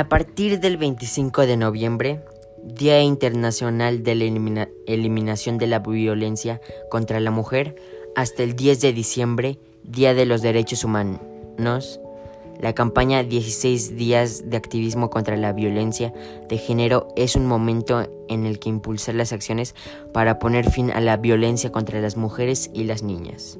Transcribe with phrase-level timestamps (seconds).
[0.00, 2.24] A partir del 25 de noviembre,
[2.64, 4.24] Día Internacional de la
[4.86, 7.76] Eliminación de la Violencia contra la Mujer,
[8.16, 12.00] hasta el 10 de diciembre, Día de los Derechos Humanos,
[12.58, 16.14] la campaña 16 días de activismo contra la violencia
[16.48, 19.74] de género es un momento en el que impulsar las acciones
[20.14, 23.58] para poner fin a la violencia contra las mujeres y las niñas.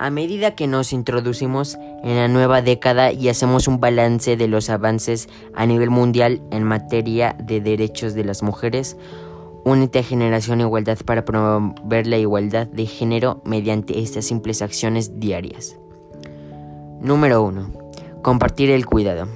[0.00, 4.70] A medida que nos introducimos en la nueva década y hacemos un balance de los
[4.70, 8.96] avances a nivel mundial en materia de derechos de las mujeres,
[9.62, 15.76] únete a Generación Igualdad para promover la igualdad de género mediante estas simples acciones diarias.
[17.02, 17.70] Número 1.
[18.22, 19.28] Compartir el cuidado.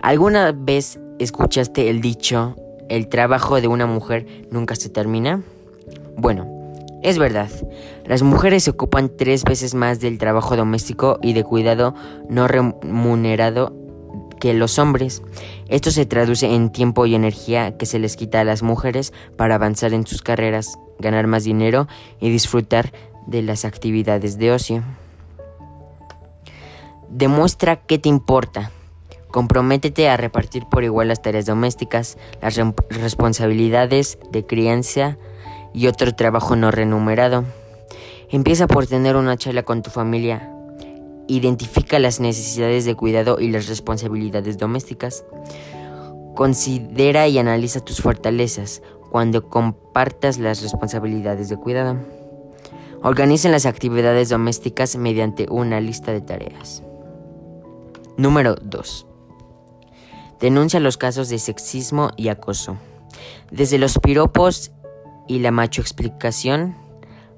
[0.00, 2.54] ¿Alguna vez escuchaste el dicho,
[2.88, 5.42] el trabajo de una mujer nunca se termina?
[6.16, 6.59] Bueno,
[7.02, 7.50] es verdad,
[8.04, 11.94] las mujeres ocupan tres veces más del trabajo doméstico y de cuidado
[12.28, 13.74] no remunerado
[14.38, 15.22] que los hombres.
[15.68, 19.54] Esto se traduce en tiempo y energía que se les quita a las mujeres para
[19.54, 21.86] avanzar en sus carreras, ganar más dinero
[22.18, 22.92] y disfrutar
[23.26, 24.82] de las actividades de ocio.
[27.08, 28.70] Demuestra qué te importa.
[29.30, 35.18] Comprométete a repartir por igual las tareas domésticas, las responsabilidades de crianza,
[35.72, 37.44] y otro trabajo no remunerado.
[38.30, 40.52] Empieza por tener una charla con tu familia.
[41.26, 45.24] Identifica las necesidades de cuidado y las responsabilidades domésticas.
[46.34, 51.96] Considera y analiza tus fortalezas cuando compartas las responsabilidades de cuidado.
[53.02, 56.82] Organiza las actividades domésticas mediante una lista de tareas.
[58.16, 59.06] Número 2.
[60.40, 62.76] Denuncia los casos de sexismo y acoso.
[63.50, 64.72] Desde los piropos
[65.30, 66.74] y la macho explicación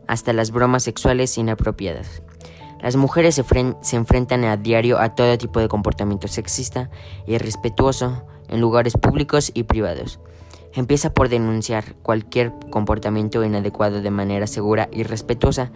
[0.08, 2.22] hasta las bromas sexuales inapropiadas.
[2.80, 3.44] Las mujeres se,
[3.82, 6.88] se, enfrentan a diario a todo tipo de comportamiento sexista
[7.26, 10.20] y irrespetuoso en lugares públicos y privados.
[10.72, 15.70] Empieza por denunciar cualquier comportamiento inadecuado de manera segura y respetuosa.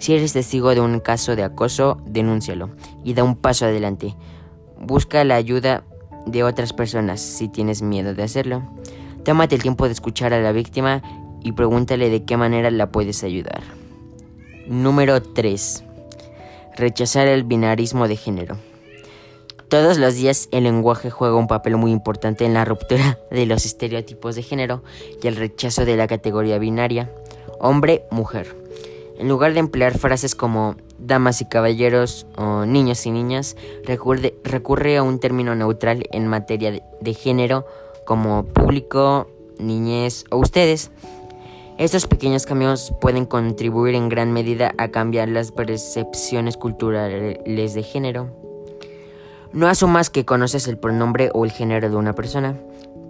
[0.00, 2.70] Si eres testigo de un caso de acoso, denúncialo
[3.04, 4.16] y da un paso adelante.
[4.76, 5.84] Busca la ayuda
[6.26, 8.64] de otras personas si tienes miedo de hacerlo.
[9.24, 11.02] Tómate el tiempo de escuchar a la víctima
[11.42, 13.62] y pregúntale de qué manera la puedes ayudar.
[14.66, 15.84] Número 3.
[16.76, 18.56] Rechazar el binarismo de género.
[19.68, 23.64] Todos los días el lenguaje juega un papel muy importante en la ruptura de los
[23.64, 24.82] estereotipos de género
[25.22, 27.10] y el rechazo de la categoría binaria,
[27.60, 28.56] hombre-mujer.
[29.18, 34.96] En lugar de emplear frases como damas y caballeros o niños y niñas, recurre, recurre
[34.96, 37.64] a un término neutral en materia de, de género
[38.06, 40.90] como público, niñez o ustedes.
[41.80, 48.36] Estos pequeños cambios pueden contribuir en gran medida a cambiar las percepciones culturales de género.
[49.54, 52.54] No asumas que conoces el pronombre o el género de una persona.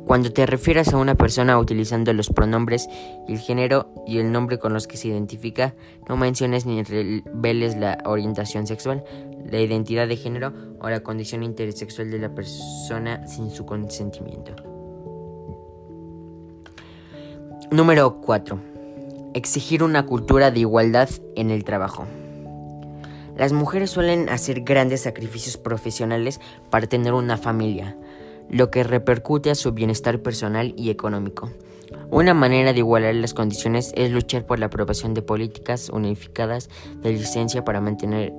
[0.06, 2.88] Cuando te refieras a una persona utilizando los pronombres
[3.26, 5.74] el género y el nombre con los que se identifica,
[6.08, 9.02] no menciones ni reveles la orientación sexual,
[9.50, 14.69] la identidad de género o la condición intersexual de la persona sin su consentimiento.
[17.72, 18.58] Número 4.
[19.32, 22.04] Exigir una cultura de igualdad en el trabajo.
[23.36, 27.96] Las mujeres suelen hacer grandes sacrificios profesionales para tener una familia,
[28.48, 31.52] lo que repercute a su bienestar personal y económico.
[32.10, 36.70] Una manera de igualar las condiciones es luchar por la aprobación de políticas unificadas
[37.02, 38.32] de licencia para mantener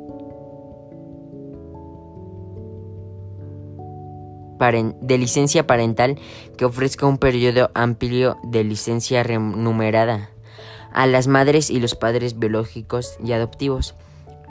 [4.61, 6.19] de licencia parental
[6.55, 10.29] que ofrezca un periodo amplio de licencia remunerada
[10.94, 13.95] a las madres y los padres biológicos y adoptivos.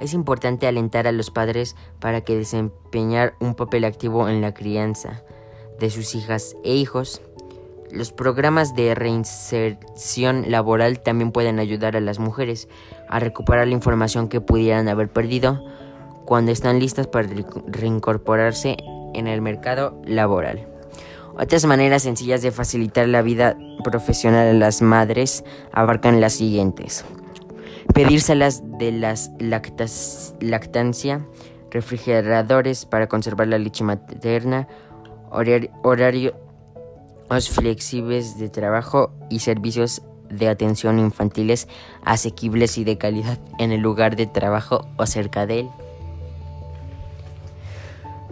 [0.01, 5.23] Es importante alentar a los padres para que desempeñar un papel activo en la crianza
[5.79, 7.23] de sus hijas e hijos.
[7.93, 12.69] Los programas de reinserción laboral también pueden ayudar a las mujeres
[13.09, 15.63] a recuperar la información que pudieran haber perdido
[16.25, 17.29] cuando están listas para
[17.69, 18.77] reincorporarse
[19.15, 20.67] en el mercado laboral.
[21.37, 27.05] Otras maneras sencillas de facilitar la vida profesional a las madres abarcan las siguientes.
[27.95, 29.31] Pedírselas de las
[30.41, 31.27] lactancia,
[31.71, 34.69] refrigeradores para conservar la leche materna,
[35.31, 36.35] horarios
[37.49, 41.69] flexibles de trabajo y servicios de atención infantiles
[42.05, 45.71] asequibles y de calidad en el lugar de trabajo o cerca de él.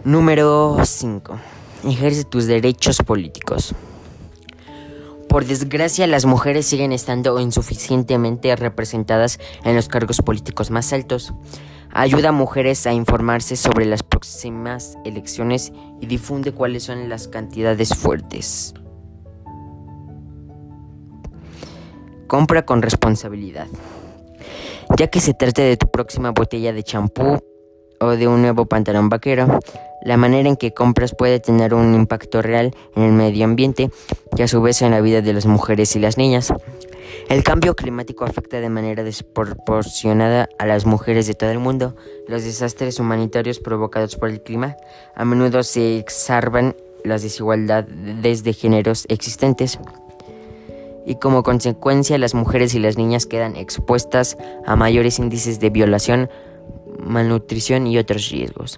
[0.09, 1.39] Número 5.
[1.85, 3.75] Ejerce tus derechos políticos.
[5.27, 11.31] Por desgracia, las mujeres siguen estando insuficientemente representadas en los cargos políticos más altos.
[11.91, 15.71] Ayuda a mujeres a informarse sobre las próximas elecciones
[16.01, 18.73] y difunde cuáles son las cantidades fuertes.
[22.25, 23.67] Compra con responsabilidad.
[24.97, 27.37] Ya que se trate de tu próxima botella de champú
[27.99, 29.59] o de un nuevo pantalón vaquero,
[30.01, 33.91] la manera en que compras puede tener un impacto real en el medio ambiente
[34.37, 36.53] y a su vez en la vida de las mujeres y las niñas.
[37.27, 41.95] El cambio climático afecta de manera desproporcionada a las mujeres de todo el mundo.
[42.27, 44.77] Los desastres humanitarios provocados por el clima
[45.15, 49.79] a menudo se exacerban las desigualdades de géneros existentes
[51.05, 56.29] y como consecuencia las mujeres y las niñas quedan expuestas a mayores índices de violación,
[57.03, 58.77] malnutrición y otros riesgos.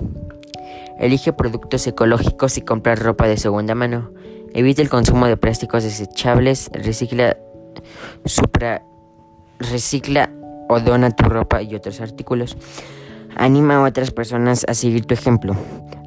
[0.99, 4.11] Elige productos ecológicos y compra ropa de segunda mano.
[4.53, 6.69] Evita el consumo de plásticos desechables.
[6.73, 7.37] Recicla,
[8.25, 8.83] supra,
[9.59, 10.29] recicla
[10.69, 12.57] o dona tu ropa y otros artículos.
[13.35, 15.55] Anima a otras personas a seguir tu ejemplo.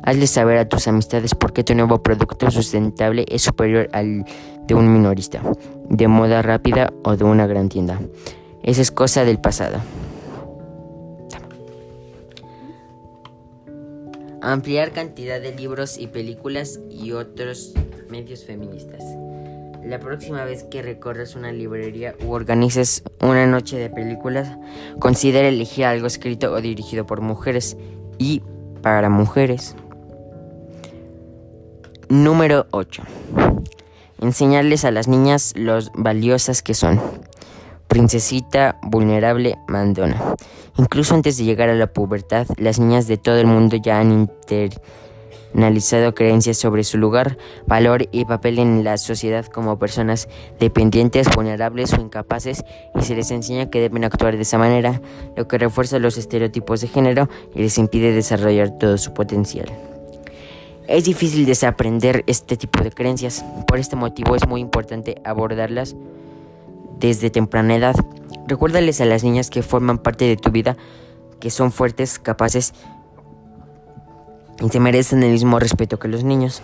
[0.02, 4.24] Hazle saber a tus amistades por qué tu nuevo producto sustentable es superior al
[4.66, 5.40] de un minorista,
[5.88, 7.98] de moda rápida o de una gran tienda.
[8.62, 9.78] Esa es cosa del pasado.
[14.44, 17.72] Ampliar cantidad de libros y películas y otros
[18.10, 19.02] medios feministas.
[19.82, 24.54] La próxima vez que recorras una librería u organices una noche de películas,
[24.98, 27.78] considera elegir algo escrito o dirigido por mujeres
[28.18, 28.42] y
[28.82, 29.76] para mujeres.
[32.10, 33.02] Número 8.
[34.20, 37.00] Enseñarles a las niñas los valiosas que son
[37.94, 40.34] princesita, vulnerable, mandona.
[40.76, 44.28] Incluso antes de llegar a la pubertad, las niñas de todo el mundo ya han
[45.52, 47.38] internalizado creencias sobre su lugar,
[47.68, 52.64] valor y papel en la sociedad como personas dependientes, vulnerables o incapaces
[52.96, 55.00] y se les enseña que deben actuar de esa manera,
[55.36, 59.68] lo que refuerza los estereotipos de género y les impide desarrollar todo su potencial.
[60.88, 65.94] Es difícil desaprender este tipo de creencias, por este motivo es muy importante abordarlas
[66.98, 67.96] desde temprana edad.
[68.46, 70.76] Recuérdales a las niñas que forman parte de tu vida
[71.40, 72.72] que son fuertes, capaces
[74.60, 76.62] y te merecen el mismo respeto que los niños.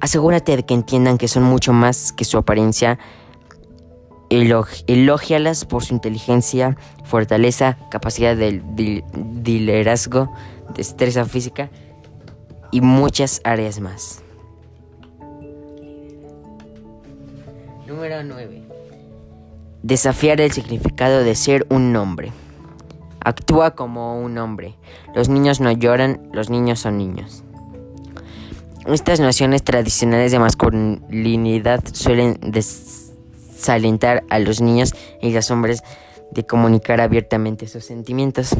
[0.00, 2.98] Asegúrate de que entiendan que son mucho más que su apariencia.
[4.30, 8.62] Elógialas por su inteligencia, fortaleza, capacidad de,
[9.44, 10.32] liderazgo,
[10.74, 11.70] destreza física
[12.70, 14.22] y muchas áreas más.
[17.86, 18.67] Número 9.
[19.88, 22.30] Desafiar el significado de ser un hombre.
[23.24, 24.74] Actúa como un hombre.
[25.14, 27.42] Los niños no lloran, los niños son niños.
[28.84, 35.82] Estas nociones tradicionales de masculinidad suelen desalentar a los niños y los hombres
[36.32, 38.54] de comunicar abiertamente sus sentimientos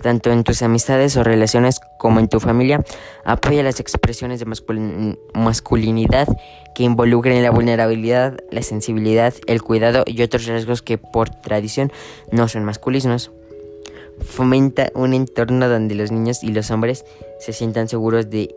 [0.00, 2.82] tanto en tus amistades o relaciones como en tu familia.
[3.24, 4.46] Apoya las expresiones de
[5.34, 6.28] masculinidad
[6.80, 11.92] que involucren la vulnerabilidad, la sensibilidad, el cuidado y otros rasgos que por tradición
[12.32, 13.30] no son masculinos.
[14.20, 17.04] Fomenta un entorno donde los niños y los hombres
[17.38, 18.54] se sientan seguros de,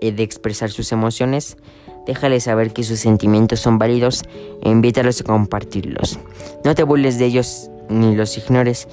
[0.00, 1.58] de expresar sus emociones.
[2.06, 4.22] Déjales saber que sus sentimientos son válidos
[4.62, 6.18] e invítalos a compartirlos.
[6.64, 8.88] No te burles de ellos ni los ignores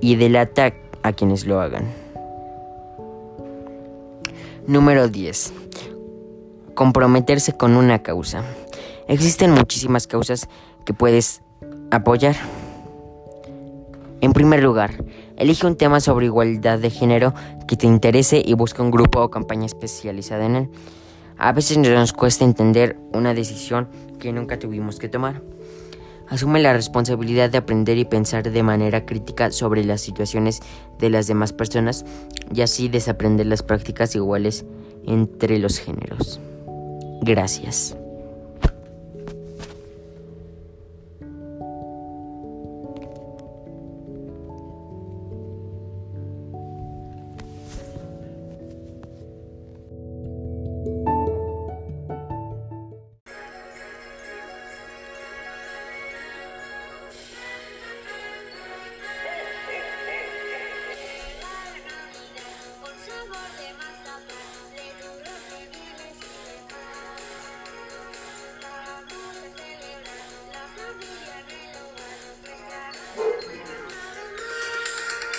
[0.00, 1.84] y delata a quienes lo hagan.
[4.66, 5.52] Número 10.
[6.78, 8.44] Comprometerse con una causa.
[9.08, 10.48] Existen muchísimas causas
[10.84, 11.42] que puedes
[11.90, 12.36] apoyar.
[14.20, 15.02] En primer lugar,
[15.36, 17.34] elige un tema sobre igualdad de género
[17.66, 20.70] que te interese y busca un grupo o campaña especializada en él.
[21.36, 23.88] A veces nos cuesta entender una decisión
[24.20, 25.42] que nunca tuvimos que tomar.
[26.28, 30.60] Asume la responsabilidad de aprender y pensar de manera crítica sobre las situaciones
[31.00, 32.04] de las demás personas
[32.54, 34.64] y así desaprender las prácticas iguales
[35.04, 36.40] entre los géneros.
[37.20, 37.97] Gracias.